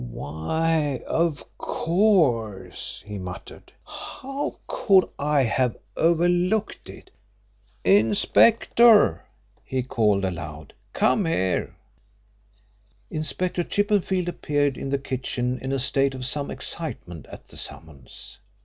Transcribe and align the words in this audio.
"Why, 0.09 1.03
of 1.05 1.43
course!" 1.59 3.03
he 3.05 3.19
muttered. 3.19 3.71
"How 3.85 4.57
could 4.65 5.07
I 5.19 5.43
have 5.43 5.77
overlooked 5.95 6.89
it? 6.89 7.11
Inspector," 7.83 9.23
he 9.63 9.83
called 9.83 10.25
aloud, 10.25 10.73
"come 10.93 11.25
here!" 11.25 11.75
Inspector 13.11 13.63
Chippenfield 13.65 14.27
appeared 14.27 14.75
in 14.75 14.89
the 14.89 14.97
kitchen 14.97 15.59
in 15.61 15.71
a 15.71 15.77
state 15.77 16.15
of 16.15 16.25
some 16.25 16.49
excitement 16.49 17.27
at 17.27 17.49
the 17.49 17.57
summons. 17.57 18.39